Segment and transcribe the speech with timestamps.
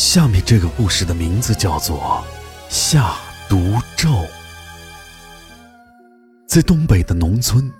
[0.00, 2.24] 下面这个故事的名字叫做
[2.74, 3.16] 《下
[3.50, 4.08] 毒咒》。
[6.46, 7.70] 在东北的农村，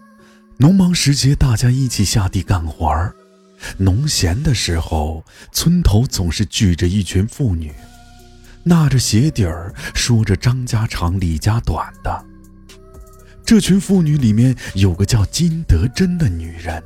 [0.59, 3.11] 农忙时节，大家一起下地干活儿；
[3.79, 7.73] 农闲的时候，村头总是聚着一群妇女，
[8.65, 12.27] 纳着鞋底儿，说着张家长李家短的。
[13.47, 16.85] 这群妇女里面有个叫金德珍的女人，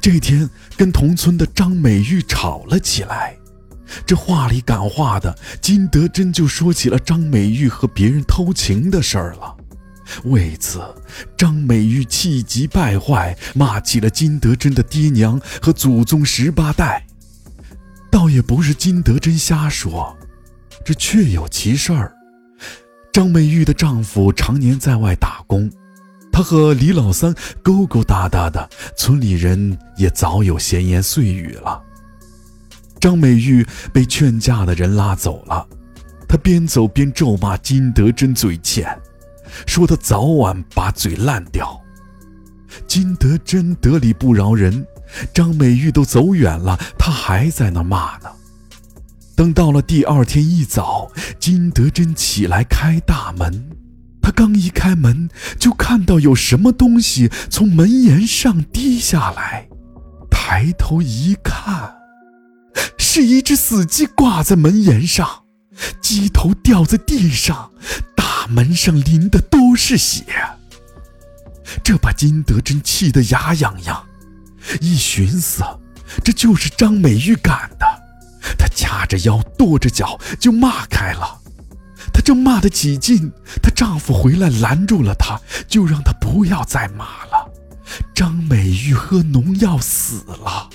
[0.00, 3.36] 这天跟同村的张美玉吵了起来。
[4.06, 9.56] 这话里赶话的，金德珍就说起了张美玉和别人偷情的事儿了。
[10.24, 10.82] 为此，
[11.36, 17.06] 张美玉气急败坏，骂起了金德珍的爹娘和祖宗十八代。
[18.10, 20.14] 倒也不是金德珍瞎说，
[20.84, 22.12] 这确有其事儿。
[23.12, 25.70] 张美玉的丈夫常年在外打工，
[26.30, 31.82] 他和李老三勾勾搭搭的，村里人也早有闲言碎语了。
[33.02, 35.66] 张美玉被劝架的人拉走了，
[36.28, 38.96] 她边走边咒骂金德珍嘴欠，
[39.66, 41.82] 说他早晚把嘴烂掉。
[42.86, 44.86] 金德珍得理不饶人，
[45.34, 48.30] 张美玉都走远了，他还在那骂呢。
[49.34, 53.68] 等到了第二天一早，金德珍起来开大门，
[54.22, 59.66] 他刚一开门，就看到有什么东西从门檐上滴下来，
[60.30, 62.01] 抬头一看。
[63.14, 65.44] 是一只死鸡挂在门檐上，
[66.00, 67.70] 鸡头掉在地上，
[68.16, 70.24] 大门上淋的都是血。
[71.84, 74.02] 这把金德珍气得牙痒痒，
[74.80, 75.62] 一寻思，
[76.24, 77.86] 这就是张美玉干的。
[78.58, 81.38] 她掐着腰，跺着脚就骂开了。
[82.14, 83.30] 她正骂得起劲，
[83.62, 87.52] 她丈夫回来拦住了她，就让她不要再骂了。
[88.14, 90.70] 张美玉喝农药死了。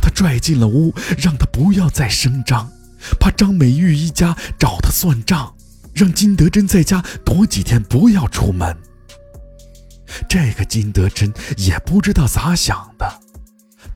[0.00, 2.70] 他拽进了屋，让他不要再声张，
[3.18, 5.54] 怕张美玉一家找他算账，
[5.94, 8.76] 让金德珍在家躲几天，不要出门。
[10.28, 13.20] 这个金德珍也不知道咋想的，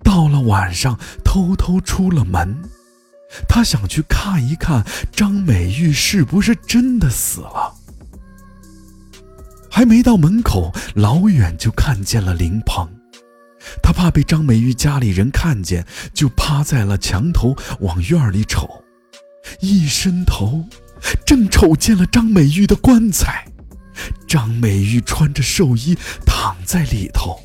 [0.04, 2.62] 到了晚上偷偷出了门，
[3.48, 7.74] 他想去看一看张美玉是不是真的死了。
[9.68, 12.88] 还没到门口，老远就看见了灵棚。
[13.82, 18.84] 他怕被张美玉家里人看见，就趴在了墙头往院里瞅。
[19.60, 20.64] 一伸头，
[21.26, 23.46] 正瞅见了张美玉的棺材。
[24.26, 25.96] 张美玉穿着寿衣
[26.26, 27.40] 躺在里头，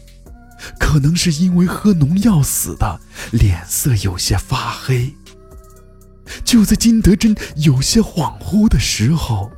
[0.80, 3.00] 可能是因为喝农药死的，
[3.32, 5.14] 脸色有些发黑。
[6.46, 9.52] 就在金德珍有些恍惚的时候，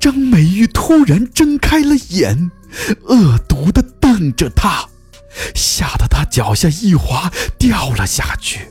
[0.00, 2.50] 张美玉突然睁开了眼，
[3.04, 4.88] 恶毒地瞪着他。
[5.54, 8.70] 吓得他脚下一滑，掉了下去，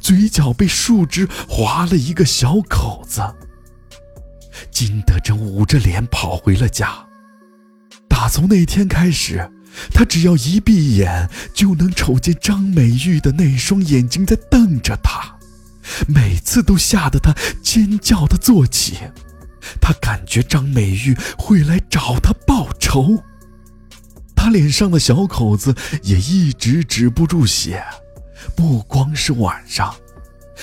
[0.00, 3.22] 嘴角被树枝划了一个小口子。
[4.70, 7.06] 金德珍捂着脸跑回了家。
[8.08, 9.50] 打从那天开始，
[9.92, 15.36] 他只要一闭眼，就能瞅见张美玉的那双眼睛在瞪着他，
[16.06, 18.98] 每次都吓得他尖叫的坐起。
[19.80, 23.24] 他感觉张美玉会来找他报仇。
[24.44, 27.82] 他脸上的小口子也一直止不住血，
[28.54, 29.94] 不光是晚上，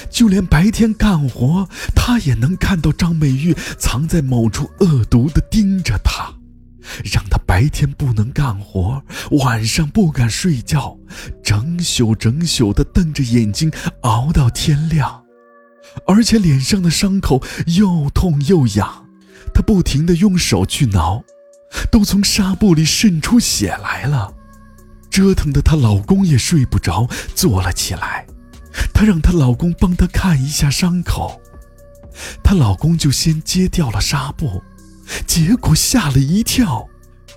[0.07, 6.31] 就连白天干活，他也能看到张美玉藏在某处恶毒地盯着他，
[7.11, 10.95] 让他白天不能干活，晚上不敢睡觉，
[11.43, 13.71] 整宿整宿地瞪着眼睛
[14.01, 15.23] 熬到天亮，
[16.05, 19.07] 而且脸上的伤口又痛又痒，
[19.51, 21.23] 他不停地用手去挠。
[21.91, 24.33] 都从纱布里渗出血来了，
[25.09, 28.25] 折腾的她老公也睡不着，坐了起来。
[28.93, 31.41] 她让她老公帮她看一下伤口，
[32.43, 34.63] 她老公就先揭掉了纱布，
[35.27, 36.87] 结果吓了一跳，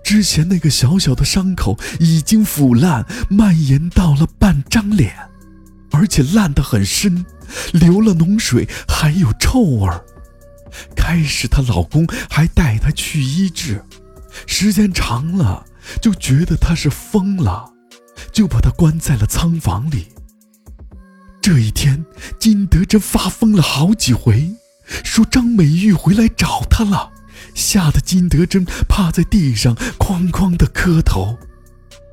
[0.04, 5.12] 之前那个小小的伤口已经腐烂，蔓延到了半张脸，
[5.90, 7.24] 而且烂得很深，
[7.72, 10.04] 流了脓水，还有臭味儿。
[10.96, 13.82] 开始她老公还带她去医治。
[14.46, 15.64] 时间长了，
[16.00, 17.72] 就觉得他是疯了，
[18.32, 20.08] 就把他关在了仓房里。
[21.40, 22.04] 这一天，
[22.38, 24.54] 金德珍发疯了好几回，
[25.04, 27.12] 说张美玉回来找他了，
[27.54, 31.38] 吓得金德珍趴在地上哐哐的磕头，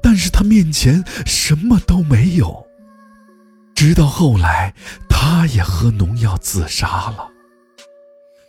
[0.03, 2.65] 但是他面前什么都没有。
[3.73, 4.75] 直到后来，
[5.09, 7.29] 他也喝农药自杀了。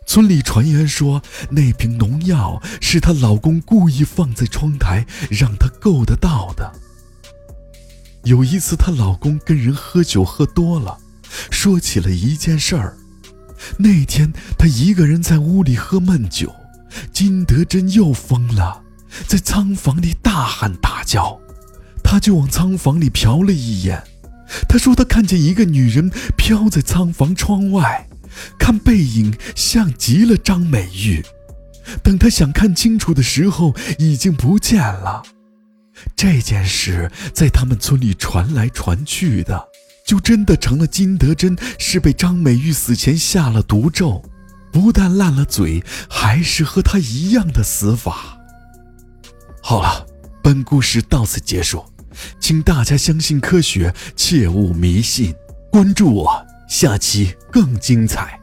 [0.05, 6.71] 村里传言说，那瓶农药是她老公故意放在窗台，让她够得到的。
[8.23, 10.97] 有一次，她老公跟人喝酒喝多了，
[11.49, 12.97] 说起了一件事儿，
[13.77, 16.53] 那天他一个人在屋里喝闷酒，
[17.11, 18.81] 金德珍又疯了，
[19.27, 21.39] 在仓房里大喊大叫。
[22.03, 24.03] 他就往仓房里瞟了一眼，
[24.67, 28.07] 他说他看见一个女人飘在仓房窗外，
[28.57, 31.23] 看背影像极了张美玉。
[32.01, 35.23] 等他想看清楚的时候，已经不见了。
[36.15, 39.67] 这件事在他们村里传来传去的。
[40.05, 44.21] 就真的成了金德珍是被张美玉死前下了毒咒，
[44.69, 48.37] 不但烂了嘴，还是和他一样的死法。
[49.61, 50.05] 好了，
[50.43, 51.85] 本故事到此结束，
[52.37, 55.33] 请大家相信科学，切勿迷信。
[55.71, 58.42] 关注我，下期更精彩。